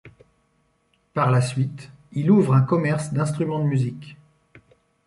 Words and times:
Par 1.13 1.29
la 1.29 1.41
suite, 1.41 1.91
il 2.13 2.31
ouvre 2.31 2.55
un 2.55 2.63
commerce 2.63 3.13
d'instruments 3.13 3.59
de 3.59 3.65
musique. 3.65 4.17